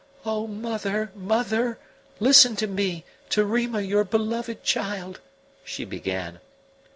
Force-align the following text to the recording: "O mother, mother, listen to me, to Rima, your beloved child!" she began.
"O 0.25 0.47
mother, 0.47 1.11
mother, 1.13 1.77
listen 2.19 2.55
to 2.55 2.65
me, 2.65 3.05
to 3.29 3.45
Rima, 3.45 3.81
your 3.81 4.03
beloved 4.03 4.63
child!" 4.63 5.19
she 5.63 5.85
began. 5.85 6.39